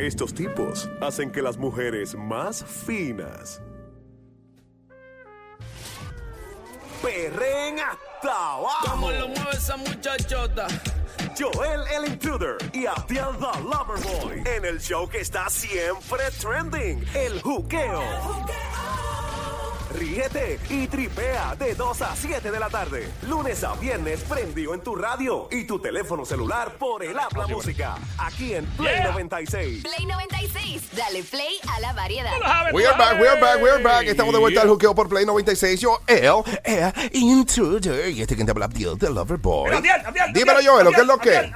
Estos 0.00 0.32
tipos 0.32 0.88
hacen 1.02 1.30
que 1.30 1.42
las 1.42 1.58
mujeres 1.58 2.14
más 2.14 2.64
finas 2.64 3.60
perren 7.02 7.78
hasta 7.80 8.54
abajo. 8.54 8.90
¿Cómo 8.92 9.10
lo 9.10 9.28
mueve 9.28 9.50
esa 9.52 9.76
muchachota? 9.76 10.68
Joel 11.38 11.82
el 11.94 12.12
Intruder 12.12 12.56
y 12.72 12.86
Abdiel 12.86 13.36
the 13.38 13.60
Loverboy 13.60 14.42
en 14.46 14.64
el 14.64 14.80
show 14.80 15.06
que 15.06 15.20
está 15.20 15.50
siempre 15.50 16.20
trending, 16.40 17.04
el 17.14 17.42
juqueo. 17.42 18.02
Ríete 19.98 20.58
y 20.68 20.86
tripea 20.86 21.56
de 21.58 21.74
2 21.74 22.02
a 22.02 22.14
7 22.14 22.50
de 22.50 22.60
la 22.60 22.68
tarde, 22.70 23.08
lunes 23.28 23.64
a 23.64 23.74
viernes 23.74 24.20
prendido 24.22 24.72
en 24.72 24.80
tu 24.82 24.94
radio 24.94 25.48
y 25.50 25.64
tu 25.64 25.80
teléfono 25.80 26.24
celular 26.24 26.74
por 26.78 27.02
el 27.02 27.18
habla 27.18 27.46
música, 27.48 27.96
aquí 28.18 28.54
en 28.54 28.66
Play 28.66 28.90
Yeah. 28.90 29.10
96. 29.12 29.82
Play 29.82 30.06
96, 30.06 30.82
dale 30.96 31.22
play 31.22 31.54
a 31.74 31.80
la 31.80 31.92
variedad. 31.92 32.30
We 32.72 32.86
are 32.86 32.96
back, 32.98 33.20
we 33.20 33.28
are 33.28 33.40
back, 33.40 33.62
we 33.62 33.70
are 33.70 33.82
back. 33.82 34.06
Estamos 34.06 34.32
de 34.34 34.40
vuelta 34.40 34.62
al 34.62 34.68
juqueo 34.68 34.94
por 34.94 35.08
Play 35.08 35.24
96. 35.24 35.80
Yo, 35.80 36.00
el, 36.06 36.24
el 36.64 37.08
intruder. 37.12 38.10
Y 38.10 38.22
este 38.22 38.36
que 38.36 38.44
te 38.44 38.50
habla, 38.50 38.66
Abdiel, 38.66 38.98
the 38.98 39.10
lover 39.10 39.38
boy. 39.38 39.70
Abdiel, 39.72 40.04
Abdiel, 40.04 40.32
Dímelo, 40.32 40.60
Joel, 40.64 40.88
¿qué 40.94 41.00
es 41.00 41.06
lo 41.06 41.18
que? 41.18 41.52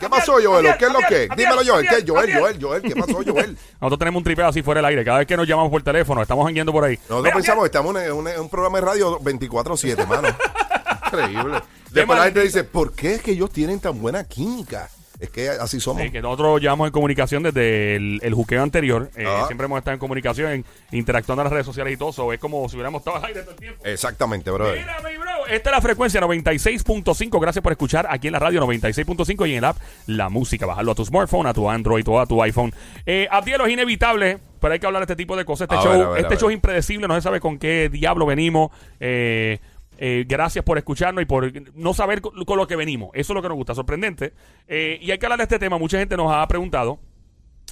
¿Qué 0.00 0.08
pasó, 0.08 0.34
Joel? 0.42 0.76
¿Qué 0.78 0.84
es 0.86 0.92
lo 0.92 1.00
que? 1.00 1.28
Dímelo, 1.36 1.62
Joel. 1.64 1.86
¿Qué? 1.88 2.04
Joel. 2.06 2.32
Joel, 2.32 2.58
Joel. 2.60 2.82
¿Qué 2.82 2.94
pasó, 2.94 3.14
Joel? 3.14 3.56
Nosotros 3.80 3.98
tenemos 3.98 4.18
un 4.20 4.24
tripeo 4.24 4.46
así 4.46 4.62
fuera 4.62 4.78
del 4.78 4.86
aire. 4.86 5.04
Cada 5.04 5.18
vez 5.18 5.26
que 5.26 5.36
nos 5.36 5.46
llamamos 5.46 5.70
por 5.70 5.82
teléfono, 5.82 6.22
estamos 6.22 6.46
hangueando 6.46 6.72
por 6.72 6.84
ahí. 6.84 6.98
Nosotros 7.08 7.34
pensamos 7.34 7.59
estamos 7.66 7.94
en 7.96 8.12
un, 8.12 8.28
en 8.28 8.40
un 8.40 8.48
programa 8.48 8.78
de 8.80 8.86
radio 8.86 9.18
24-7, 9.20 10.06
mano. 10.06 10.28
Increíble. 11.06 11.60
Después 11.90 12.18
la 12.18 12.24
gente 12.26 12.42
dice, 12.42 12.64
¿por 12.64 12.92
qué 12.92 13.14
es 13.16 13.22
que 13.22 13.32
ellos 13.32 13.50
tienen 13.50 13.80
tan 13.80 14.00
buena 14.00 14.24
química? 14.24 14.88
Es 15.18 15.28
que 15.28 15.50
así 15.50 15.80
somos. 15.80 16.00
Sí, 16.02 16.10
que 16.10 16.22
nosotros 16.22 16.62
llevamos 16.62 16.86
en 16.86 16.92
comunicación 16.92 17.42
desde 17.42 17.94
el, 17.96 18.20
el 18.22 18.32
juqueo 18.32 18.62
anterior. 18.62 19.10
Eh, 19.16 19.26
Ah. 19.28 19.44
Siempre 19.48 19.66
hemos 19.66 19.76
estado 19.78 19.92
en 19.94 19.98
comunicación, 19.98 20.64
interactuando 20.92 21.42
en 21.42 21.44
las 21.44 21.52
redes 21.52 21.66
sociales 21.66 21.92
y 21.92 21.96
todo 21.98 22.08
eso. 22.08 22.32
Es 22.32 22.40
como 22.40 22.66
si 22.70 22.76
hubiéramos 22.76 23.00
estado 23.00 23.18
al 23.18 23.24
aire 23.26 23.42
todo 23.42 23.50
el 23.50 23.56
tiempo. 23.58 23.84
Exactamente, 23.84 24.50
brother. 24.50 24.78
Mira, 24.78 24.96
mi 25.00 25.18
bro. 25.18 25.46
Esta 25.50 25.70
es 25.70 25.76
la 25.76 25.82
frecuencia 25.82 26.20
96.5. 26.22 27.38
Gracias 27.40 27.62
por 27.62 27.72
escuchar 27.72 28.06
aquí 28.08 28.28
en 28.28 28.32
la 28.32 28.38
radio 28.38 28.62
96.5 28.64 29.46
y 29.46 29.52
en 29.52 29.58
el 29.58 29.64
app 29.66 29.76
La 30.06 30.30
Música. 30.30 30.64
Bajarlo 30.64 30.92
a 30.92 30.94
tu 30.94 31.04
smartphone, 31.04 31.46
a 31.48 31.52
tu 31.52 31.68
Android 31.68 32.06
o 32.08 32.18
a 32.18 32.24
tu 32.24 32.42
iPhone. 32.42 32.72
Eh, 33.04 33.28
Abdiel, 33.30 33.60
es 33.62 33.70
inevitable, 33.72 34.38
pero 34.60 34.74
hay 34.74 34.80
que 34.80 34.86
hablar 34.86 35.00
de 35.00 35.04
este 35.04 35.16
tipo 35.16 35.36
de 35.36 35.44
cosas. 35.44 35.68
Este, 35.70 35.76
A 35.76 35.82
show, 35.82 35.92
ver, 35.92 36.02
a 36.02 36.08
ver, 36.10 36.22
este 36.22 36.36
show 36.36 36.48
es 36.50 36.54
impredecible, 36.54 37.08
no 37.08 37.14
se 37.14 37.22
sabe 37.22 37.40
con 37.40 37.58
qué 37.58 37.88
diablo 37.88 38.26
venimos. 38.26 38.70
Eh, 38.98 39.58
eh, 40.02 40.24
gracias 40.26 40.64
por 40.64 40.78
escucharnos 40.78 41.22
y 41.22 41.26
por 41.26 41.52
no 41.76 41.92
saber 41.92 42.20
con, 42.20 42.32
con 42.44 42.56
lo 42.56 42.66
que 42.66 42.76
venimos. 42.76 43.10
Eso 43.14 43.32
es 43.32 43.34
lo 43.34 43.42
que 43.42 43.48
nos 43.48 43.56
gusta, 43.56 43.74
sorprendente. 43.74 44.32
Eh, 44.66 44.98
y 45.00 45.10
hay 45.10 45.18
que 45.18 45.26
hablar 45.26 45.38
de 45.38 45.44
este 45.44 45.58
tema. 45.58 45.78
Mucha 45.78 45.98
gente 45.98 46.16
nos 46.16 46.32
ha 46.32 46.46
preguntado 46.48 47.00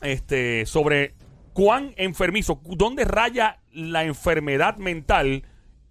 este, 0.03 0.67
sobre 0.67 1.15
cuán 1.55 1.93
enfermizo, 1.97 2.61
dónde 2.65 3.05
raya 3.05 3.59
la 3.73 4.05
enfermedad 4.05 4.77
mental 4.77 5.43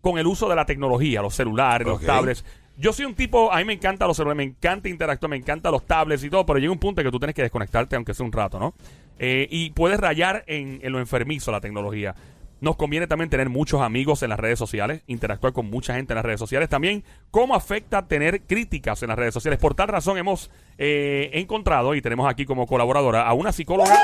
con 0.02 0.18
el 0.18 0.28
uso 0.28 0.48
de 0.48 0.56
la 0.56 0.66
tecnología, 0.66 1.22
los 1.22 1.36
celulares, 1.36 1.88
los 1.88 2.02
tablets. 2.02 2.46
Yo 2.78 2.94
soy 2.94 3.06
un 3.06 3.16
tipo, 3.16 3.52
a 3.52 3.58
mí 3.58 3.66
me 3.66 3.74
encantan 3.74 4.08
los 4.08 4.16
celulares, 4.16 4.38
me 4.38 4.44
encanta 4.44 4.88
interactuar, 4.88 5.32
me 5.32 5.38
encantan 5.38 5.72
los 5.72 5.86
tablets 5.86 6.24
y 6.24 6.30
todo, 6.30 6.46
pero 6.46 6.60
llega 6.60 6.72
un 6.72 6.78
punto 6.78 7.02
en 7.02 7.08
que 7.08 7.12
tú 7.12 7.20
tienes 7.20 7.36
que 7.36 7.42
desconectarte, 7.42 7.96
aunque 7.96 8.14
sea 8.14 8.26
un 8.26 8.32
rato, 8.32 8.60
¿no? 8.60 8.76
Eh, 9.20 9.48
y 9.50 9.72
puedes 9.72 10.00
rayar 10.00 10.44
en, 10.48 10.80
en 10.84 10.92
lo 10.92 11.00
enfermizo 11.00 11.52
la 11.52 11.62
tecnología. 11.62 12.16
Nos 12.60 12.76
conviene 12.76 13.06
también 13.06 13.30
tener 13.30 13.50
muchos 13.50 13.82
amigos 13.82 14.24
en 14.24 14.30
las 14.30 14.40
redes 14.40 14.58
sociales, 14.58 15.04
interactuar 15.06 15.54
con 15.54 15.70
mucha 15.70 15.94
gente 15.94 16.14
en 16.14 16.16
las 16.16 16.26
redes 16.26 16.40
sociales. 16.40 16.70
También, 16.70 17.04
cómo 17.30 17.54
afecta 17.54 18.08
tener 18.08 18.42
críticas 18.44 19.04
en 19.04 19.10
las 19.10 19.18
redes 19.18 19.34
sociales. 19.34 19.60
Por 19.60 19.76
tal 19.76 19.90
razón, 19.90 20.18
hemos 20.18 20.50
eh, 20.78 21.30
encontrado 21.34 21.94
y 21.94 22.02
tenemos 22.02 22.28
aquí 22.28 22.46
como 22.46 22.66
colaboradora 22.66 23.28
a 23.28 23.34
una 23.34 23.52
psicóloga. 23.52 23.96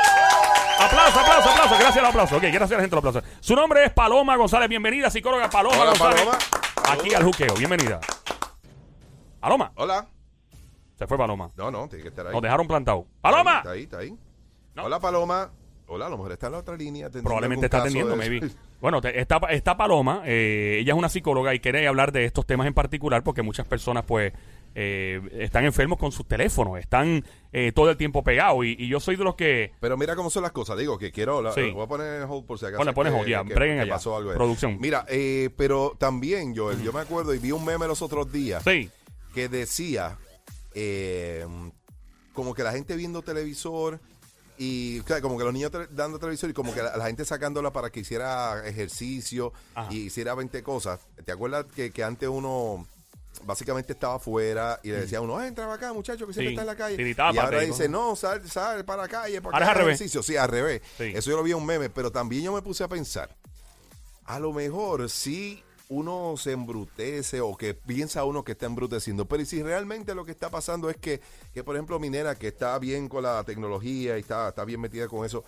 Aplauso, 0.79 1.19
aplauso, 1.19 1.49
aplauso. 1.49 1.75
Gracias 1.79 1.97
al 1.97 2.05
aplauso. 2.05 2.35
Ok, 2.37 2.43
gracias 2.43 2.71
a 2.71 2.75
la 2.75 2.81
gente 2.81 2.95
del 2.95 3.07
aplauso. 3.07 3.23
Su 3.39 3.55
nombre 3.55 3.85
es 3.85 3.91
Paloma 3.91 4.35
González. 4.35 4.69
Bienvenida, 4.69 5.09
psicóloga 5.09 5.49
Paloma 5.49 5.75
Hola, 5.75 5.85
González. 5.85 6.19
Paloma. 6.21 6.37
Aquí 6.91 7.13
al 7.15 7.23
juqueo. 7.23 7.55
Bienvenida. 7.55 7.99
Paloma. 9.39 9.71
Hola. 9.75 10.07
Se 10.95 11.07
fue 11.07 11.17
Paloma. 11.17 11.49
No, 11.57 11.71
no, 11.71 11.87
tiene 11.87 12.03
que 12.03 12.09
estar 12.09 12.27
ahí. 12.27 12.33
Nos 12.33 12.41
dejaron 12.41 12.67
plantado. 12.67 13.07
¡Paloma! 13.19 13.57
Está 13.57 13.71
ahí, 13.71 13.83
está 13.83 13.97
ahí. 13.97 14.15
No. 14.75 14.83
Hola, 14.85 14.99
Paloma. 14.99 15.51
Hola, 15.87 16.07
a 16.07 16.09
lo 16.09 16.17
mejor 16.17 16.31
está 16.31 16.47
en 16.47 16.53
la 16.53 16.59
otra 16.59 16.75
línea. 16.77 17.09
Probablemente 17.09 17.65
está 17.65 17.79
atendiendo, 17.79 18.15
maybe. 18.15 18.41
Bueno, 18.83 18.99
te- 18.99 19.17
está, 19.17 19.37
está 19.51 19.77
Paloma, 19.77 20.23
eh, 20.25 20.79
ella 20.81 20.91
es 20.91 20.99
una 20.99 21.07
psicóloga 21.07 21.55
y 21.55 21.61
quiere 21.61 21.87
hablar 21.87 22.11
de 22.11 22.25
estos 22.25 22.45
temas 22.45 22.67
en 22.67 22.73
particular 22.73 23.23
porque 23.23 23.41
muchas 23.41 23.65
personas 23.65 24.03
pues 24.05 24.33
eh, 24.75 25.21
están 25.39 25.63
enfermos 25.63 25.97
con 25.97 26.11
sus 26.11 26.27
teléfonos, 26.27 26.77
están 26.79 27.23
eh, 27.53 27.71
todo 27.71 27.89
el 27.91 27.95
tiempo 27.95 28.25
pegados 28.25 28.65
y, 28.65 28.75
y 28.77 28.89
yo 28.89 28.99
soy 28.99 29.15
de 29.15 29.23
los 29.23 29.35
que... 29.35 29.71
Pero 29.79 29.95
mira 29.95 30.17
cómo 30.17 30.29
son 30.29 30.43
las 30.43 30.51
cosas. 30.51 30.77
Digo 30.77 30.97
que 30.97 31.13
quiero. 31.13 31.41
La, 31.41 31.53
Sí. 31.53 31.71
Voy 31.71 31.83
a 31.85 31.87
poner 31.87 32.23
en 32.23 32.29
hold 32.29 32.45
por 32.45 32.59
si 32.59 32.65
acaso. 32.65 32.93
Pones 32.93 33.13
que- 33.13 33.19
hold, 33.19 33.29
ya, 33.29 33.45
que- 33.45 33.53
breguen 33.53 33.77
que 33.77 33.81
allá. 33.83 33.93
pasó 33.93 34.17
algo. 34.17 34.33
Producción. 34.33 34.77
Mira, 34.81 35.05
eh, 35.07 35.49
pero 35.55 35.95
también, 35.97 36.53
Joel, 36.53 36.81
yo 36.83 36.91
me 36.91 36.99
acuerdo 36.99 37.33
y 37.33 37.39
vi 37.39 37.53
un 37.53 37.63
meme 37.63 37.87
los 37.87 38.01
otros 38.01 38.33
días 38.33 38.63
Sí, 38.65 38.89
que 39.33 39.47
decía 39.47 40.17
como 42.33 42.53
que 42.53 42.63
la 42.63 42.73
gente 42.73 42.97
viendo 42.97 43.21
televisor 43.21 44.01
y 44.65 45.01
claro, 45.01 45.21
como 45.23 45.37
que 45.37 45.43
los 45.43 45.53
niños 45.53 45.71
dando 45.91 46.19
televisor 46.19 46.49
y 46.49 46.53
como 46.53 46.73
que 46.73 46.81
la, 46.81 46.95
la 46.95 47.05
gente 47.07 47.25
sacándola 47.25 47.71
para 47.73 47.89
que 47.89 47.99
hiciera 48.01 48.65
ejercicio 48.67 49.51
Ajá. 49.75 49.91
y 49.93 50.03
hiciera 50.05 50.33
20 50.35 50.63
cosas. 50.63 50.99
¿Te 51.25 51.31
acuerdas 51.31 51.65
que, 51.75 51.91
que 51.91 52.03
antes 52.03 52.29
uno 52.29 52.87
básicamente 53.45 53.93
estaba 53.93 54.15
afuera 54.15 54.79
y 54.83 54.89
le 54.89 55.01
decía 55.01 55.17
a 55.17 55.21
uno, 55.21 55.37
"Ah, 55.37 55.47
entra 55.47 55.65
para 55.65 55.75
acá, 55.75 55.91
muchacho, 55.93 56.27
que 56.27 56.33
siempre 56.33 56.49
Sí. 56.49 56.53
está 56.53 56.61
en 56.61 56.67
la 56.67 56.75
calle? 56.75 57.09
Y 57.33 57.37
ahora 57.39 57.59
dice, 57.61 57.89
¿no? 57.89 58.15
sal, 58.15 58.47
sal 58.49 58.85
para 58.85 59.01
la 59.03 59.07
calle, 59.09 59.41
para 59.41 59.55
Ahora 59.57 59.65
es 59.65 59.69
al 59.69 59.75
hagas 59.75 59.83
revés. 59.85 59.95
ejercicio. 60.01 60.23
Sí, 60.23 60.37
al 60.37 60.49
revés. 60.49 60.81
Sí. 60.97 61.11
Eso 61.15 61.31
yo 61.31 61.37
lo 61.37 61.43
vi 61.43 61.51
en 61.51 61.57
un 61.57 61.65
meme, 61.65 61.89
pero 61.89 62.11
también 62.11 62.43
yo 62.43 62.53
me 62.53 62.61
puse 62.61 62.83
a 62.83 62.87
pensar, 62.87 63.35
a 64.25 64.39
lo 64.39 64.53
mejor 64.53 65.09
sí 65.09 65.63
uno 65.93 66.35
se 66.37 66.51
embrutece 66.53 67.39
o 67.41 67.55
que 67.55 67.73
piensa 67.73 68.23
uno 68.25 68.43
que 68.43 68.53
está 68.53 68.65
embruteciendo, 68.65 69.25
pero 69.25 69.43
¿y 69.43 69.45
si 69.45 69.61
realmente 69.61 70.15
lo 70.15 70.25
que 70.25 70.31
está 70.31 70.49
pasando 70.49 70.89
es 70.89 70.97
que, 70.97 71.21
que 71.53 71.63
por 71.63 71.75
ejemplo, 71.75 71.99
mi 71.99 72.09
nena 72.09 72.35
que 72.35 72.47
está 72.47 72.77
bien 72.79 73.07
con 73.09 73.23
la 73.23 73.43
tecnología 73.43 74.17
y 74.17 74.21
está, 74.21 74.49
está 74.49 74.65
bien 74.65 74.81
metida 74.81 75.07
con 75.07 75.25
eso, 75.25 75.43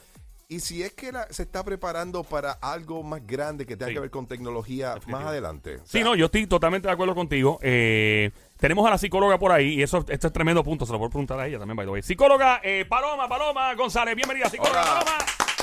y 0.47 0.59
si 0.59 0.83
es 0.83 0.93
que 0.93 1.11
la- 1.11 1.27
se 1.31 1.41
está 1.41 1.63
preparando 1.63 2.23
para 2.23 2.51
algo 2.51 3.01
más 3.01 3.25
grande 3.25 3.65
que 3.65 3.75
tenga 3.75 3.87
Sí. 3.89 3.93
que 3.95 3.99
ver 3.99 4.11
con 4.11 4.27
tecnología 4.27 4.89
Definitivo. 4.93 5.17
más 5.17 5.27
adelante? 5.27 5.77
O 5.77 5.85
sí, 5.85 6.03
no, 6.03 6.13
yo 6.15 6.25
estoy 6.25 6.45
totalmente 6.45 6.87
de 6.87 6.93
acuerdo 6.93 7.15
contigo. 7.15 7.57
Eh, 7.63 8.29
tenemos 8.59 8.85
a 8.85 8.91
la 8.91 8.99
psicóloga 8.99 9.39
por 9.39 9.51
ahí 9.51 9.69
y 9.79 9.81
eso 9.81 10.05
este 10.07 10.27
es 10.27 10.33
tremendo 10.33 10.63
punto, 10.63 10.85
se 10.85 10.91
lo 10.91 10.99
voy 10.99 11.07
a 11.07 11.09
preguntar 11.09 11.39
a 11.39 11.47
ella 11.47 11.57
también, 11.57 11.75
by 11.75 11.87
the 11.87 11.91
way. 11.91 12.01
Psicóloga 12.03 12.61
eh, 12.63 12.85
Paloma, 12.87 13.27
Paloma 13.27 13.73
González, 13.73 14.15
bienvenida, 14.15 14.47
psicóloga 14.47 14.81
Hola. 14.83 14.93
Paloma. 14.99 15.17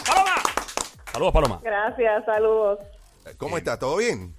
Paloma. 0.04 0.34
Saludos, 1.12 1.32
Paloma. 1.32 1.60
Gracias, 1.62 2.25
saludos. 2.25 2.78
¿Cómo 3.38 3.56
está? 3.59 3.78
¿Todo 3.78 3.99
bien? 3.99 4.34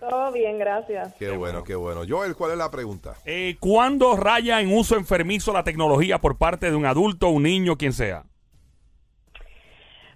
Todo 0.00 0.30
bien, 0.32 0.58
gracias. 0.58 1.14
Qué, 1.14 1.30
bueno, 1.30 1.64
qué 1.64 1.74
bueno. 1.74 2.02
Joel, 2.08 2.36
¿cuál 2.36 2.52
es 2.52 2.58
la 2.58 2.70
pregunta? 2.70 3.14
Eh, 3.24 3.56
¿Cuándo 3.58 4.16
raya 4.16 4.60
en 4.60 4.72
uso 4.72 4.96
enfermizo 4.96 5.52
la 5.52 5.64
tecnología 5.64 6.18
por 6.18 6.38
parte 6.38 6.70
de 6.70 6.76
un 6.76 6.86
adulto, 6.86 7.28
un 7.28 7.42
niño, 7.42 7.76
quien 7.76 7.92
sea? 7.92 8.24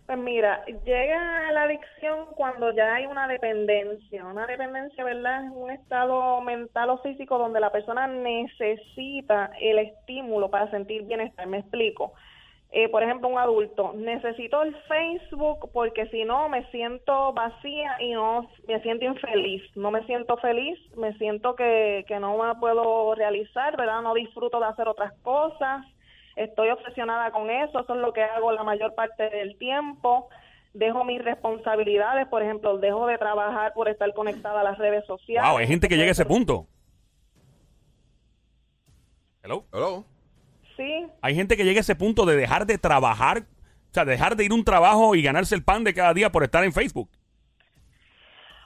Pues 0.07 0.19
mira, 0.19 0.65
llega 0.85 1.53
la 1.53 1.63
adicción 1.63 2.27
cuando 2.37 2.73
ya 2.75 2.95
hay 2.95 3.07
una 3.07 3.27
dependencia. 3.27 4.25
Una 4.25 4.47
dependencia, 4.47 5.03
¿verdad? 5.05 5.47
Es 5.47 5.53
un 5.53 5.71
estado 5.71 6.41
mental 6.43 6.91
o 6.91 6.99
físico 6.99 7.39
donde 7.39 7.61
la 7.61 7.73
persona 7.73 8.07
necesita 8.07 9.51
el 9.61 9.79
estímulo 9.79 10.51
para 10.51 10.71
sentir 10.71 11.05
bienestar. 11.05 11.47
Me 11.47 11.59
explico. 11.59 12.13
Eh, 12.75 12.89
por 12.89 13.03
ejemplo, 13.03 13.29
un 13.29 13.39
adulto, 13.39 13.93
necesito 13.95 14.63
el 14.63 14.75
Facebook 14.89 15.71
porque 15.75 16.07
si 16.07 16.25
no 16.25 16.49
me 16.49 16.65
siento 16.71 17.35
vacía 17.35 18.01
y 18.01 18.13
no 18.13 18.49
me 18.67 18.81
siento 18.81 19.05
infeliz. 19.05 19.63
No 19.77 19.91
me 19.91 20.03
siento 20.07 20.39
feliz, 20.39 20.79
me 20.97 21.13
siento 21.19 21.55
que, 21.55 22.07
que 22.09 22.19
no 22.19 22.39
me 22.39 22.55
puedo 22.55 23.15
realizar, 23.15 23.77
¿verdad? 23.77 24.01
No 24.01 24.15
disfruto 24.15 24.59
de 24.59 24.67
hacer 24.67 24.89
otras 24.89 25.13
cosas. 25.21 25.85
Estoy 26.35 26.71
obsesionada 26.71 27.31
con 27.31 27.51
eso, 27.51 27.79
eso 27.79 27.95
es 27.95 28.01
lo 28.01 28.15
que 28.15 28.23
hago 28.23 28.53
la 28.53 28.65
mayor 28.65 28.95
parte 28.95 29.29
del 29.29 29.59
tiempo. 29.59 30.31
Dejo 30.73 31.05
mis 31.05 31.23
responsabilidades, 31.23 32.27
por 32.29 32.43
ejemplo, 32.43 32.79
dejo 32.79 33.07
de 33.07 33.19
trabajar 33.19 33.75
por 33.75 33.91
estar 33.91 34.11
conectada 34.15 34.63
a 34.63 34.65
las 34.65 34.79
redes 34.79 35.05
sociales. 35.05 35.47
Wow, 35.47 35.59
hay 35.59 35.67
gente 35.67 35.89
que 35.89 35.97
llega 35.97 36.09
a 36.09 36.13
ese 36.13 36.25
punto. 36.25 36.67
Hello. 39.43 39.67
Hello. 39.71 40.12
Sí, 40.77 41.07
Hay 41.21 41.35
gente 41.35 41.57
que 41.57 41.65
llega 41.65 41.81
a 41.81 41.83
ese 41.83 41.95
punto 41.97 42.25
de 42.25 42.37
dejar 42.37 42.67
de 42.67 42.79
trabajar, 42.79 43.39
o 43.91 43.95
sea, 43.95 44.05
dejar 44.05 44.37
de 44.37 44.45
ir 44.45 44.53
a 44.53 44.55
un 44.55 44.65
trabajo 44.65 45.15
y 45.15 45.23
ganarse 45.23 45.55
el 45.55 45.63
pan 45.63 45.85
de 45.85 45.93
cada 45.95 46.15
día 46.15 46.33
por 46.33 46.43
estar 46.45 46.65
en 46.65 46.73
Facebook. 46.73 47.09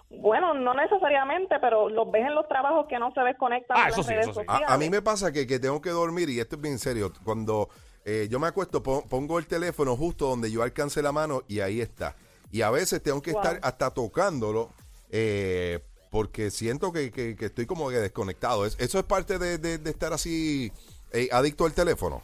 bueno, 0.09 0.55
no 0.55 0.73
necesariamente, 0.75 1.57
pero 1.61 1.89
los 1.89 2.11
ves 2.11 2.25
en 2.27 2.35
los 2.35 2.47
trabajos 2.49 2.87
que 2.89 2.99
no 2.99 3.13
se 3.13 3.21
desconectan 3.21 3.77
Ah, 3.77 3.85
de 3.87 3.89
eso 3.91 3.99
las 3.99 4.07
sí, 4.07 4.13
redes 4.13 4.29
eso 4.29 4.41
sí. 4.41 4.47
A, 4.49 4.75
a 4.75 4.79
mí 4.79 4.89
me 4.89 5.03
pasa 5.03 5.33
que, 5.33 5.47
que 5.47 5.59
tengo 5.59 5.81
que 5.81 5.91
dormir, 5.91 6.29
y 6.31 6.39
esto 6.41 6.57
es 6.57 6.63
bien 6.63 6.79
serio, 6.79 7.13
cuando 7.25 7.69
eh, 8.05 8.29
yo 8.31 8.39
me 8.39 8.47
acuesto, 8.47 8.83
pon- 8.83 9.03
pongo 9.09 9.39
el 9.41 9.47
teléfono 9.49 9.97
justo 9.97 10.29
donde 10.29 10.51
yo 10.51 10.63
alcance 10.63 11.03
la 11.03 11.11
mano 11.13 11.43
y 11.49 11.59
ahí 11.61 11.81
está. 11.81 12.15
Y 12.53 12.63
a 12.63 12.71
veces 12.71 13.03
tengo 13.03 13.21
que 13.21 13.33
Wow. 13.33 13.43
estar 13.43 13.61
hasta 13.63 13.91
tocándolo 13.91 14.71
eh, 15.11 15.81
porque 16.11 16.51
siento 16.51 16.93
que, 16.93 17.11
que- 17.11 17.35
que 17.37 17.47
estoy 17.47 17.67
como 17.67 17.89
que 17.91 17.97
desconectado. 17.97 18.65
Es- 18.65 18.79
eso 18.79 18.99
es 19.01 19.05
parte 19.05 19.39
de, 19.41 19.59
de- 19.59 19.79
de 19.79 19.91
estar 19.91 20.13
así 20.13 20.71
eh, 21.13 21.29
adicto 21.33 21.65
al 21.65 21.75
teléfono. 21.75 22.23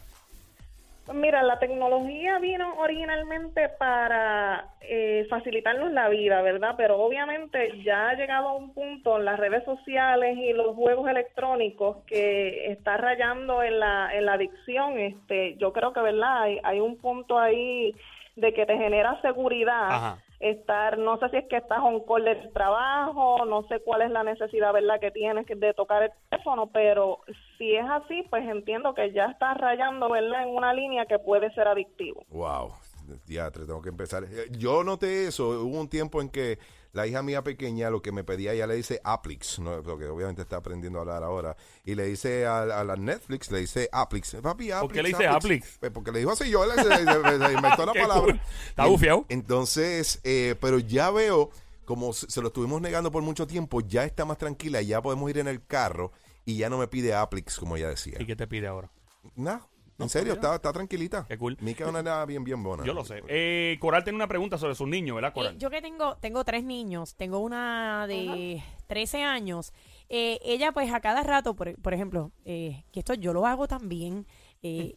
Mira, 1.11 1.43
la 1.43 1.59
tecnología 1.59 2.39
vino 2.39 2.75
originalmente 2.77 3.67
para 3.77 4.69
eh, 4.79 5.27
facilitarnos 5.29 5.91
la 5.91 6.07
vida, 6.07 6.41
¿verdad? 6.41 6.75
Pero 6.77 6.97
obviamente 6.97 7.83
ya 7.83 8.09
ha 8.09 8.13
llegado 8.13 8.47
a 8.47 8.53
un 8.53 8.73
punto 8.73 9.17
en 9.17 9.25
las 9.25 9.37
redes 9.37 9.65
sociales 9.65 10.37
y 10.37 10.53
los 10.53 10.75
juegos 10.77 11.09
electrónicos 11.09 11.97
que 12.07 12.71
está 12.71 12.95
rayando 12.95 13.61
en 13.63 13.79
la, 13.81 14.15
en 14.15 14.25
la 14.25 14.33
adicción. 14.33 14.97
Este, 14.97 15.57
yo 15.57 15.73
creo 15.73 15.91
que, 15.91 15.99
¿verdad? 15.99 16.43
Hay, 16.43 16.59
hay 16.63 16.79
un 16.79 16.95
punto 16.97 17.37
ahí 17.37 17.93
de 18.37 18.53
que 18.53 18.65
te 18.65 18.77
genera 18.77 19.19
seguridad 19.21 19.91
Ajá. 19.91 20.17
Estar, 20.43 20.97
no 20.97 21.17
sé 21.19 21.29
si 21.29 21.37
es 21.37 21.45
que 21.47 21.57
estás 21.57 21.79
on 21.79 22.01
call 22.05 22.25
del 22.25 22.51
trabajo, 22.51 23.45
no 23.45 23.63
sé 23.67 23.79
cuál 23.79 24.01
es 24.01 24.11
la 24.11 24.23
necesidad, 24.23 24.73
¿verdad?, 24.73 24.99
que 24.99 25.11
tienes 25.11 25.45
de 25.47 25.73
tocar 25.73 26.03
el 26.03 26.11
teléfono, 26.29 26.67
pero 26.67 27.19
si 27.57 27.75
es 27.75 27.85
así, 27.89 28.23
pues 28.29 28.43
entiendo 28.47 28.93
que 28.93 29.11
ya 29.13 29.25
estás 29.25 29.57
rayando, 29.57 30.09
¿verdad?, 30.09 30.43
en 30.43 30.49
una 30.49 30.73
línea 30.73 31.05
que 31.05 31.17
puede 31.19 31.53
ser 31.53 31.67
adictivo. 31.67 32.23
Wow, 32.29 32.71
tengo 33.27 33.81
que 33.81 33.89
empezar. 33.89 34.23
Eh, 34.23 34.47
Yo 34.51 34.83
noté 34.83 35.27
eso, 35.27 35.49
hubo 35.49 35.79
un 35.79 35.89
tiempo 35.89 36.21
en 36.21 36.29
que 36.29 36.57
la 36.93 37.05
hija 37.07 37.21
mía 37.23 37.43
pequeña 37.43 37.89
lo 37.89 38.01
que 38.01 38.11
me 38.11 38.23
pedía, 38.23 38.53
ella 38.53 38.67
le 38.67 38.75
dice 38.75 39.01
Applix, 39.03 39.57
¿no? 39.59 39.81
porque 39.83 40.05
obviamente 40.05 40.43
está 40.43 40.57
aprendiendo 40.57 40.99
a 40.99 41.01
hablar 41.01 41.23
ahora, 41.23 41.57
y 41.83 41.95
le 41.95 42.05
dice 42.05 42.45
a, 42.45 42.61
a 42.61 42.83
la 42.83 42.95
Netflix, 42.95 43.49
le 43.51 43.59
dice 43.61 43.89
Applix, 43.91 44.35
papi, 44.41 44.71
Applix. 44.71 44.93
qué 44.93 45.01
le 45.03 45.09
dice 45.09 45.27
Applix? 45.27 45.77
Pues 45.79 45.91
porque 45.91 46.11
le 46.11 46.19
dijo 46.19 46.31
así 46.31 46.49
yo, 46.51 46.65
le, 46.65 46.75
se- 46.75 46.83
se 46.83 47.53
inventó 47.53 47.85
la 47.85 47.93
palabra. 47.93 48.33
cool. 48.33 48.41
Está 48.69 48.85
bufiado. 48.85 49.25
Entonces, 49.29 50.19
eh, 50.23 50.55
pero 50.61 50.77
ya 50.79 51.09
veo, 51.09 51.49
como 51.85 52.13
se 52.13 52.29
se 52.29 52.41
lo 52.41 52.47
estuvimos 52.49 52.79
negando 52.79 53.11
por 53.11 53.23
mucho 53.23 53.47
tiempo, 53.47 53.81
ya 53.81 54.03
está 54.05 54.23
más 54.25 54.37
tranquila, 54.37 54.81
ya 54.83 55.01
podemos 55.01 55.27
ir 55.31 55.39
en 55.39 55.47
el 55.47 55.65
carro 55.65 56.11
y 56.45 56.57
ya 56.57 56.69
no 56.69 56.77
me 56.77 56.87
pide 56.87 57.15
Applix, 57.15 57.57
como 57.57 57.75
ella 57.75 57.89
decía. 57.89 58.17
¿Y 58.19 58.25
qué 58.27 58.35
te 58.35 58.45
pide 58.45 58.67
ahora? 58.67 58.91
No, 59.97 60.05
en 60.05 60.09
serio, 60.09 60.33
está, 60.33 60.55
está 60.55 60.73
tranquilita. 60.73 61.25
Qué 61.27 61.37
cool. 61.37 61.55
Mica 61.61 61.83
es 61.83 61.89
una 61.89 62.01
nena 62.01 62.25
bien, 62.25 62.43
bien 62.43 62.63
buena. 62.63 62.83
Yo 62.83 62.93
lo 62.93 63.05
sé. 63.05 63.21
Eh, 63.27 63.77
Coral 63.79 64.03
tiene 64.03 64.15
una 64.15 64.27
pregunta 64.27 64.57
sobre 64.57 64.73
sus 64.75 64.87
niños, 64.87 65.15
¿verdad, 65.15 65.33
Coral? 65.33 65.53
Eh, 65.53 65.57
yo 65.59 65.69
que 65.69 65.81
tengo, 65.81 66.15
tengo 66.17 66.43
tres 66.43 66.63
niños, 66.63 67.15
tengo 67.15 67.39
una 67.39 68.07
de 68.07 68.63
13 68.87 69.23
años. 69.23 69.71
Eh, 70.09 70.39
ella, 70.43 70.71
pues, 70.71 70.91
a 70.91 70.99
cada 70.99 71.21
rato, 71.23 71.55
por, 71.55 71.79
por 71.81 71.93
ejemplo, 71.93 72.31
eh, 72.45 72.83
que 72.91 72.99
esto 72.99 73.13
yo 73.13 73.33
lo 73.33 73.45
hago 73.45 73.67
también. 73.67 74.25
eh, 74.63 74.95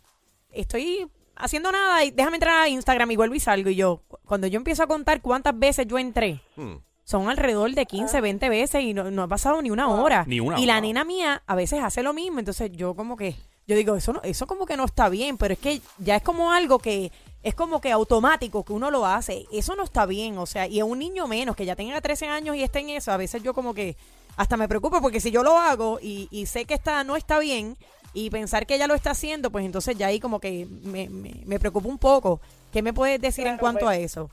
estoy 0.50 1.06
haciendo 1.34 1.70
nada 1.72 2.02
y 2.04 2.10
déjame 2.10 2.37
entrar 2.37 2.62
a 2.62 2.69
Instagram 2.69 3.10
y 3.10 3.16
vuelvo 3.16 3.34
y 3.34 3.40
salgo. 3.40 3.69
Y 3.70 3.76
yo, 3.76 4.02
cu- 4.08 4.19
cuando 4.25 4.46
yo 4.46 4.56
empiezo 4.56 4.82
a 4.82 4.87
contar 4.87 5.20
cuántas 5.20 5.58
veces 5.58 5.87
yo 5.87 5.98
entré, 5.98 6.40
Hmm. 6.56 6.76
son 7.04 7.28
alrededor 7.28 7.70
de 7.72 7.84
15, 7.87 8.20
20 8.20 8.48
veces 8.48 8.82
y 8.82 8.94
no, 8.94 9.10
no 9.10 9.22
ha 9.25 9.28
pasado 9.28 9.60
ni 9.60 9.70
una 9.70 9.88
hora. 9.88 10.25
Ni 10.26 10.40
una 10.40 10.58
y 10.58 10.66
la 10.66 10.81
nena 10.81 11.04
mía 11.04 11.43
a 11.46 11.54
veces 11.54 11.81
hace 11.82 12.02
lo 12.02 12.12
mismo, 12.14 12.38
entonces 12.38 12.70
yo 12.72 12.94
como 12.94 13.16
que, 13.16 13.37
yo 13.66 13.76
digo, 13.76 13.96
eso 13.96 14.12
no, 14.12 14.20
eso 14.22 14.46
como 14.46 14.66
que 14.66 14.76
no 14.76 14.84
está 14.84 15.08
bien, 15.08 15.36
pero 15.36 15.54
es 15.54 15.58
que 15.60 15.80
ya 15.98 16.16
es 16.16 16.22
como 16.22 16.52
algo 16.52 16.78
que 16.78 17.10
es 17.42 17.54
como 17.54 17.80
que 17.80 17.92
automático 17.92 18.64
que 18.64 18.72
uno 18.72 18.90
lo 18.90 19.06
hace. 19.06 19.44
Eso 19.52 19.76
no 19.76 19.84
está 19.84 20.06
bien, 20.06 20.38
o 20.38 20.46
sea, 20.46 20.66
y 20.66 20.80
a 20.80 20.84
un 20.84 20.98
niño 20.98 21.26
menos 21.28 21.54
que 21.56 21.64
ya 21.64 21.76
tenga 21.76 22.00
13 22.00 22.26
años 22.28 22.56
y 22.56 22.62
esté 22.62 22.80
en 22.80 22.90
eso, 22.90 23.12
a 23.12 23.16
veces 23.16 23.42
yo 23.42 23.54
como 23.54 23.72
que 23.74 23.96
hasta 24.36 24.56
me 24.56 24.68
preocupo 24.68 25.00
porque 25.00 25.20
si 25.20 25.30
yo 25.30 25.42
lo 25.42 25.56
hago 25.56 25.98
y, 26.02 26.28
y 26.30 26.46
sé 26.46 26.64
que 26.64 26.74
está, 26.74 27.04
no 27.04 27.16
está 27.16 27.38
bien 27.38 27.76
y 28.14 28.30
pensar 28.30 28.66
que 28.66 28.74
ella 28.74 28.86
lo 28.86 28.94
está 28.94 29.10
haciendo, 29.10 29.50
pues 29.50 29.64
entonces 29.64 29.96
ya 29.96 30.06
ahí 30.08 30.20
como 30.20 30.40
que 30.40 30.66
me, 30.82 31.08
me, 31.08 31.32
me 31.44 31.58
preocupa 31.58 31.88
un 31.88 31.98
poco. 31.98 32.40
¿Qué 32.72 32.82
me 32.82 32.92
puedes 32.92 33.20
decir 33.20 33.46
en 33.46 33.58
cuanto 33.58 33.86
pues. 33.86 33.98
a 33.98 34.00
eso? 34.00 34.30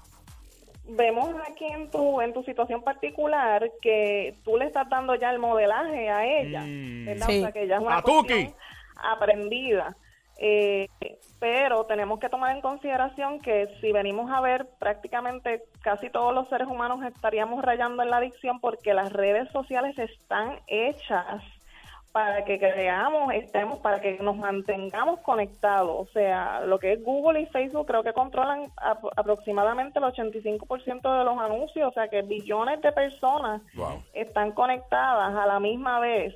Vemos 0.86 1.30
aquí 1.50 1.66
en 1.66 1.90
tu, 1.90 2.20
en 2.20 2.34
tu 2.34 2.44
situación 2.44 2.82
particular 2.82 3.72
que 3.82 4.36
tú 4.44 4.58
le 4.58 4.66
estás 4.66 4.90
dando 4.90 5.16
ya 5.16 5.30
el 5.32 5.40
modelaje 5.40 6.10
a 6.10 6.26
ella, 6.26 6.62
Mm. 6.62 7.06
¿verdad? 7.06 7.28
Sí. 7.28 7.38
O 7.40 7.42
sea, 7.42 7.52
que 7.52 7.68
ya 7.68 7.76
es 7.76 7.82
una 7.82 7.98
A 7.98 8.02
Tuki. 8.04 8.54
Aprendida. 8.96 9.96
Eh, 10.40 10.88
pero 11.40 11.86
tenemos 11.86 12.20
que 12.20 12.28
tomar 12.28 12.56
en 12.56 12.62
consideración 12.62 13.40
que 13.40 13.68
si 13.80 13.92
venimos 13.92 14.32
a 14.32 14.42
ver 14.42 14.66
prácticamente 14.80 15.62
casi 15.82 16.10
todos 16.10 16.34
los 16.34 16.50
seres 16.50 16.68
humanos 16.68 17.04
estaríamos 17.06 17.64
rayando 17.64 18.02
en 18.02 18.10
la 18.10 18.18
adicción 18.18 18.60
porque 18.60 18.94
las 18.96 19.14
redes 19.14 19.50
sociales 19.52 19.98
están 20.00 20.60
hechas 20.68 21.44
para 22.12 22.46
que 22.46 22.60
creamos, 22.60 23.34
estemos, 23.34 23.80
para 23.80 24.00
que 24.00 24.20
nos 24.22 24.36
mantengamos 24.38 25.20
conectados. 25.22 25.90
O 26.08 26.12
sea, 26.14 26.62
lo 26.62 26.78
que 26.78 26.94
es 26.94 27.04
Google 27.04 27.42
y 27.42 27.46
Facebook 27.48 27.88
creo 27.88 28.04
que 28.04 28.14
controlan 28.14 28.72
ap- 28.78 29.06
aproximadamente 29.18 29.98
el 30.00 30.06
85% 30.06 31.18
de 31.20 31.24
los 31.26 31.38
anuncios, 31.40 31.90
o 31.90 31.92
sea 31.92 32.08
que 32.10 32.22
billones 32.22 32.82
de 32.82 32.92
personas 32.92 33.62
Wow. 33.76 34.04
están 34.14 34.52
conectadas 34.52 35.36
a 35.36 35.46
la 35.48 35.60
misma 35.60 36.00
vez 36.00 36.36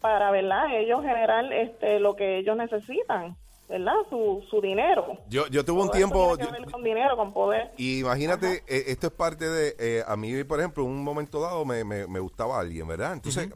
para, 0.00 0.30
¿verdad? 0.30 0.66
Ellos 0.78 1.00
generar 1.02 1.52
este, 1.52 1.98
lo 2.00 2.14
que 2.16 2.38
ellos 2.38 2.56
necesitan, 2.56 3.36
¿verdad? 3.68 3.94
Su, 4.10 4.44
su 4.50 4.60
dinero. 4.60 5.18
Yo, 5.28 5.46
yo 5.48 5.64
tuve 5.64 5.80
un 5.82 5.88
Todo 5.88 5.96
tiempo, 5.96 6.36
yo- 6.38 6.46
con 6.70 6.82
dinero, 6.84 7.16
con 7.16 7.32
poder. 7.32 7.72
y 7.76 8.00
imagínate, 8.00 8.62
eh, 8.68 8.84
esto 8.88 9.08
es 9.08 9.12
parte 9.12 9.48
de, 9.48 9.74
eh, 9.78 10.04
a 10.06 10.16
mí, 10.16 10.44
por 10.44 10.58
ejemplo, 10.60 10.84
en 10.84 10.90
un 10.90 11.02
momento 11.02 11.40
dado 11.40 11.64
me, 11.64 11.82
me, 11.84 12.06
me 12.06 12.20
gustaba 12.20 12.60
alguien, 12.60 12.86
¿verdad? 12.86 13.12
Entonces, 13.14 13.48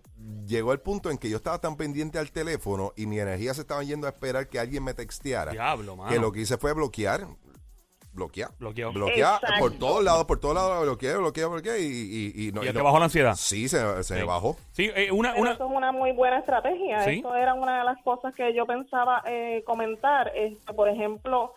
llegó 0.47 0.73
el 0.73 0.81
punto 0.81 1.11
en 1.11 1.19
que 1.19 1.29
yo 1.31 1.37
estaba 1.37 1.59
tan 1.61 1.77
pendiente 1.77 2.19
al 2.19 2.33
teléfono 2.33 2.93
y 2.97 3.07
mi 3.07 3.21
energía 3.21 3.55
se 3.55 3.61
estaba 3.61 3.83
yendo 3.85 4.07
a 4.07 4.11
esperar 4.11 4.49
que 4.49 4.59
alguien 4.59 4.83
me 4.83 4.95
texteara. 4.95 5.53
Diablo, 5.53 5.95
mano. 5.97 6.11
Que 6.11 6.19
lo 6.19 6.33
que 6.33 6.41
hice 6.41 6.57
fue 6.59 6.73
bloquear. 6.73 7.27
Bloquear. 8.13 8.51
Bloqueó. 8.59 8.93
Bloquear 8.93 9.37
Exacto. 9.37 9.59
por 9.61 9.73
todos 9.79 10.03
lados, 10.05 10.25
por 10.25 10.41
todos 10.41 10.55
lados, 10.55 10.83
bloqueé, 10.83 11.17
bloqueé, 11.17 11.45
bloqueé 11.47 11.81
y, 11.81 12.33
y, 12.35 12.49
y 12.49 12.53
no. 12.53 12.63
¿Y 12.63 12.65
ya 12.65 12.71
y 12.71 12.73
te 12.75 12.79
no- 12.79 12.85
bajó 12.85 12.99
la 12.99 13.05
ansiedad? 13.05 13.35
Sí, 13.37 13.69
se, 13.69 14.03
se 14.03 14.15
me 14.17 14.25
bajó. 14.25 14.57
Sí, 14.73 14.91
eh, 14.95 15.13
una, 15.13 15.35
una, 15.37 15.53
eso 15.53 15.65
es 15.67 15.71
una 15.77 15.93
muy 15.93 16.13
buena 16.13 16.39
estrategia. 16.41 17.03
Sí. 17.05 17.21
Eso 17.21 17.35
era 17.35 17.55
una 17.55 17.79
de 17.79 17.85
las 17.85 18.03
cosas 18.03 18.35
que 18.35 18.53
yo 18.55 18.67
pensaba 18.67 19.23
eh, 19.27 19.63
comentar. 19.65 20.33
Este, 20.35 20.73
por 20.75 20.89
ejemplo, 20.89 21.55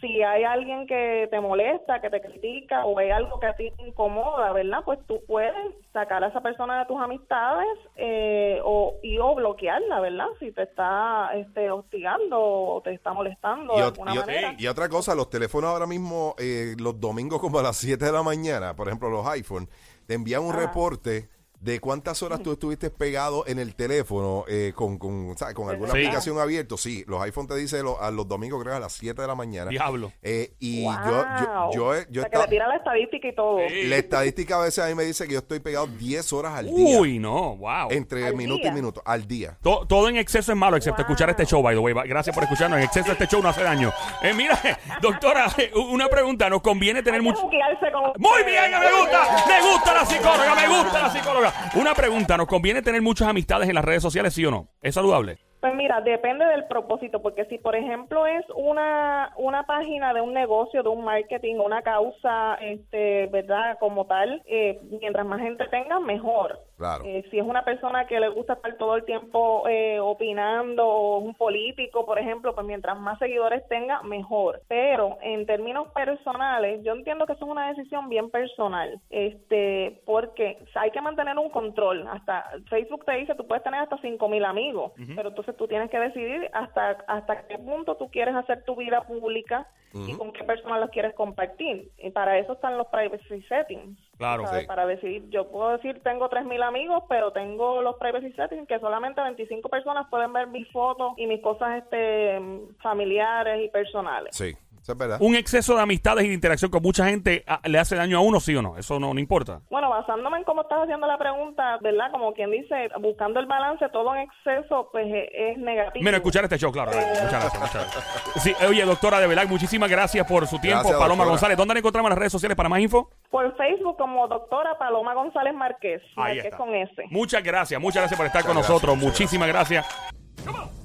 si 0.00 0.22
hay 0.22 0.44
alguien 0.44 0.86
que 0.86 1.28
te 1.30 1.40
molesta, 1.40 2.00
que 2.00 2.10
te 2.10 2.20
critica 2.20 2.84
o 2.84 2.98
hay 2.98 3.10
algo 3.10 3.38
que 3.40 3.46
a 3.46 3.54
ti 3.54 3.70
te 3.76 3.86
incomoda, 3.88 4.52
¿verdad? 4.52 4.78
Pues 4.84 4.98
tú 5.06 5.20
puedes 5.26 5.54
sacar 5.92 6.22
a 6.24 6.28
esa 6.28 6.40
persona 6.40 6.80
de 6.80 6.86
tus 6.86 7.00
amistades 7.00 7.68
eh, 7.96 8.60
o, 8.64 8.94
y 9.02 9.18
o 9.18 9.34
bloquearla, 9.34 10.00
¿verdad? 10.00 10.26
Si 10.38 10.52
te 10.52 10.62
está 10.62 11.30
este, 11.34 11.70
hostigando 11.70 12.40
o 12.40 12.80
te 12.82 12.92
está 12.94 13.12
molestando 13.12 13.74
Y, 13.74 13.78
de 13.78 13.82
alguna 13.84 14.14
y 14.14 14.18
manera. 14.18 14.54
y 14.58 14.66
otra 14.66 14.88
cosa, 14.88 15.14
los 15.14 15.28
teléfonos 15.30 15.70
ahora 15.70 15.86
mismo, 15.86 16.34
eh, 16.38 16.74
los 16.78 16.98
domingos 17.00 17.40
como 17.40 17.58
a 17.58 17.62
las 17.62 17.76
7 17.76 18.04
de 18.04 18.12
la 18.12 18.22
mañana, 18.22 18.74
por 18.74 18.88
ejemplo, 18.88 19.10
los 19.10 19.26
iPhone, 19.26 19.68
te 20.06 20.14
envían 20.14 20.42
un 20.42 20.54
reporte 20.54 21.28
de 21.60 21.78
cuántas 21.78 22.22
horas 22.22 22.42
tú 22.42 22.52
estuviste 22.52 22.90
pegado 22.90 23.46
en 23.46 23.58
el 23.58 23.74
teléfono 23.74 24.44
eh, 24.48 24.72
con, 24.74 24.98
con, 24.98 25.36
¿sabes? 25.36 25.54
con 25.54 25.68
alguna 25.68 25.92
Sí. 25.92 25.98
aplicación 25.98 26.38
abierta. 26.38 26.76
Sí, 26.78 27.04
los 27.06 27.20
iPhone 27.22 27.46
te 27.46 27.54
dicen 27.54 27.84
lo- 27.84 28.00
a 28.00 28.10
los 28.10 28.26
domingos, 28.26 28.62
creo, 28.62 28.74
a 28.76 28.80
las 28.80 28.92
7 28.94 29.20
de 29.20 29.28
la 29.28 29.34
mañana. 29.34 29.70
Diablo. 29.70 30.12
Eh, 30.22 30.54
y 30.58 30.84
Wow. 30.84 30.94
yo, 31.06 31.24
yo, 31.72 31.94
yo, 32.10 32.22
o 32.22 32.30
que 32.30 32.38
le 32.38 32.48
tira 32.48 32.66
la 32.66 32.76
estadística 32.76 33.28
y 33.28 33.34
todo. 33.34 33.58
Sí. 33.68 33.84
la 33.88 33.96
estadística 33.96 34.56
a 34.56 34.60
veces 34.62 34.82
a 34.84 34.88
mí 34.88 34.94
me 34.94 35.04
dice 35.04 35.26
que 35.26 35.34
yo 35.34 35.38
estoy 35.40 35.60
pegado 35.60 35.86
10 35.86 36.32
horas 36.32 36.54
al 36.54 36.66
día. 36.74 36.98
Uy, 36.98 37.18
no, 37.18 37.56
wow. 37.56 37.88
Entre 37.90 38.32
minuto 38.32 38.62
día. 38.62 38.70
y 38.70 38.74
minuto, 38.74 39.02
al 39.04 39.26
día. 39.26 39.58
To- 39.62 39.86
todo 39.86 40.08
en 40.08 40.16
exceso 40.16 40.52
es 40.52 40.58
malo, 40.58 40.76
excepto 40.76 41.02
Wow. 41.02 41.06
escuchar 41.10 41.30
este 41.30 41.44
show, 41.44 41.62
by 41.62 41.74
the 41.74 41.78
way. 41.80 41.94
Gracias 42.08 42.34
por 42.34 42.42
escucharnos. 42.44 42.78
En 42.78 42.84
exceso 42.86 43.12
este 43.12 43.26
show 43.26 43.42
no 43.42 43.50
hace 43.50 43.62
daño. 43.62 43.92
Eh, 44.22 44.32
mira, 44.34 44.58
doctora, 45.02 45.46
una 45.90 46.08
pregunta. 46.08 46.48
¿Nos 46.48 46.62
conviene 46.62 47.02
tener 47.02 47.20
mucho... 47.22 47.40
con 47.42 47.50
Muy 47.50 48.42
bien, 48.44 48.70
me 48.70 49.00
gusta, 49.00 49.44
me 49.46 49.70
gusta 49.70 49.94
la 49.94 50.06
psicóloga, 50.06 50.54
me 50.54 50.68
gusta 50.68 51.02
la 51.02 51.10
psicóloga. 51.12 51.49
Una 51.74 51.94
pregunta, 51.94 52.36
¿nos 52.36 52.46
conviene 52.46 52.82
tener 52.82 53.02
muchas 53.02 53.28
amistades 53.28 53.68
en 53.68 53.74
las 53.74 53.84
redes 53.84 54.02
sociales, 54.02 54.34
sí 54.34 54.44
o 54.44 54.50
no? 54.50 54.68
¿Es 54.82 54.94
saludable? 54.94 55.38
Pues 55.60 55.74
mira, 55.74 56.00
depende 56.00 56.46
del 56.46 56.64
propósito, 56.64 57.20
porque 57.20 57.44
si 57.46 57.58
por 57.58 57.76
ejemplo 57.76 58.26
es 58.26 58.44
una, 58.54 59.32
una 59.36 59.64
página 59.64 60.14
de 60.14 60.22
un 60.22 60.32
negocio, 60.32 60.82
de 60.82 60.88
un 60.88 61.04
marketing, 61.04 61.56
una 61.56 61.82
causa, 61.82 62.54
este, 62.62 63.26
¿verdad? 63.26 63.76
Como 63.78 64.06
tal, 64.06 64.42
eh, 64.46 64.80
mientras 65.00 65.26
más 65.26 65.40
gente 65.40 65.66
tenga, 65.68 66.00
mejor. 66.00 66.58
Claro. 66.78 67.04
Eh, 67.04 67.26
si 67.30 67.38
es 67.38 67.44
una 67.44 67.62
persona 67.62 68.06
que 68.06 68.18
le 68.18 68.30
gusta 68.30 68.54
estar 68.54 68.78
todo 68.78 68.96
el 68.96 69.04
tiempo 69.04 69.68
eh, 69.68 70.00
opinando, 70.00 70.86
o 70.86 71.18
un 71.18 71.34
político, 71.34 72.06
por 72.06 72.18
ejemplo, 72.18 72.54
pues 72.54 72.66
mientras 72.66 72.98
más 72.98 73.18
seguidores 73.18 73.66
tenga, 73.68 74.02
mejor. 74.02 74.62
Pero 74.66 75.18
en 75.20 75.44
términos 75.44 75.88
personales, 75.92 76.82
yo 76.82 76.92
entiendo 76.94 77.26
que 77.26 77.34
eso 77.34 77.44
es 77.44 77.50
una 77.50 77.68
decisión 77.68 78.08
bien 78.08 78.30
personal, 78.30 78.98
este, 79.10 80.00
porque 80.06 80.56
hay 80.74 80.90
que 80.90 81.02
mantener 81.02 81.36
un 81.36 81.50
control. 81.50 82.08
Hasta 82.10 82.46
Facebook 82.70 83.04
te 83.04 83.12
dice, 83.12 83.34
tú 83.34 83.46
puedes 83.46 83.62
tener 83.62 83.80
hasta 83.80 83.98
5 83.98 84.28
mil 84.30 84.44
amigos, 84.46 84.92
pero 85.14 85.28
entonces 85.28 85.49
tú 85.52 85.68
tienes 85.68 85.90
que 85.90 85.98
decidir 85.98 86.50
hasta, 86.52 86.98
hasta 87.06 87.46
qué 87.46 87.58
punto 87.58 87.96
tú 87.96 88.10
quieres 88.10 88.34
hacer 88.34 88.64
tu 88.64 88.76
vida 88.76 89.02
pública 89.02 89.66
y 89.92 90.12
con 90.14 90.32
qué 90.32 90.44
personas 90.44 90.80
las 90.80 90.90
quieres 90.90 91.14
compartir. 91.14 91.90
Y 91.98 92.10
para 92.10 92.38
eso 92.38 92.52
están 92.52 92.78
los 92.78 92.86
privacy 92.88 93.42
settings. 93.48 93.98
Claro, 94.18 94.46
sí. 94.46 94.66
Para 94.66 94.86
decidir, 94.86 95.28
yo 95.30 95.50
puedo 95.50 95.70
decir, 95.70 96.00
tengo 96.02 96.30
3.000 96.30 96.62
amigos, 96.62 97.02
pero 97.08 97.32
tengo 97.32 97.82
los 97.82 97.96
privacy 97.96 98.32
settings 98.32 98.68
que 98.68 98.78
solamente 98.78 99.20
25 99.20 99.68
personas 99.68 100.06
pueden 100.08 100.32
ver 100.32 100.46
mis 100.46 100.70
fotos 100.70 101.14
y 101.16 101.26
mis 101.26 101.40
cosas 101.40 101.82
este 101.82 102.40
familiares 102.80 103.64
y 103.64 103.68
personales. 103.68 104.36
Sí, 104.36 104.54
Eso 104.80 104.92
es 104.92 104.98
verdad. 104.98 105.18
¿Un 105.20 105.34
exceso 105.34 105.74
de 105.76 105.82
amistades 105.82 106.24
y 106.24 106.28
de 106.28 106.34
interacción 106.34 106.70
con 106.70 106.82
mucha 106.82 107.06
gente 107.06 107.44
ah, 107.46 107.60
le 107.64 107.78
hace 107.78 107.96
daño 107.96 108.16
a 108.16 108.20
uno, 108.20 108.40
sí 108.40 108.56
o 108.56 108.62
no? 108.62 108.78
Eso 108.78 108.98
no, 108.98 109.12
no 109.12 109.20
importa. 109.20 109.60
Bueno, 109.70 109.90
basándome 109.90 110.38
en 110.38 110.44
cómo 110.44 110.62
estás 110.62 110.78
haciendo 110.82 111.06
la 111.06 111.18
pregunta, 111.18 111.78
¿verdad? 111.82 112.10
Como 112.10 112.32
quien 112.32 112.50
dice, 112.50 112.88
buscando 113.00 113.40
el 113.40 113.46
balance, 113.46 113.86
todo 113.92 114.14
en 114.14 114.22
exceso, 114.22 114.88
pues 114.90 115.06
eh, 115.06 115.28
es 115.52 115.58
negativo. 115.58 116.02
Menos 116.02 116.18
escuchar 116.18 116.44
este 116.44 116.56
show, 116.58 116.72
claro. 116.72 116.92
Muchas 116.92 117.30
gracias, 117.30 117.60
muchas 117.60 117.74
gracias. 117.74 118.42
Sí, 118.42 118.54
oye, 118.66 118.84
doctora, 118.84 119.20
de 119.20 119.26
verdad, 119.26 119.46
muchísimas 119.48 119.90
gracias 119.90 120.26
por 120.26 120.46
su 120.46 120.58
tiempo. 120.58 120.80
Gracias, 120.80 120.98
Paloma 120.98 121.24
doctora. 121.24 121.30
González, 121.30 121.56
¿dónde 121.58 121.74
la 121.74 121.80
encontramos 121.80 122.08
en 122.08 122.10
las 122.10 122.18
redes 122.18 122.32
sociales 122.32 122.56
para 122.56 122.68
más 122.68 122.80
info? 122.80 123.10
Por 123.30 123.54
Facebook 123.56 123.96
como 123.98 124.26
doctora 124.28 124.78
Paloma 124.78 125.14
González 125.14 125.54
Márquez. 125.54 126.02
Ahí 126.16 126.36
Márquez 126.36 126.44
está. 126.46 126.56
con 126.56 126.74
S. 126.74 127.02
Muchas 127.10 127.42
gracias, 127.44 127.80
muchas 127.80 128.02
gracias 128.02 128.16
por 128.16 128.26
estar 128.26 128.42
con 128.44 128.54
Muchas 128.54 128.70
nosotros. 128.70 128.96
muchas 128.96 129.10
Muchísimas 129.20 129.48
gracias. 129.48 130.79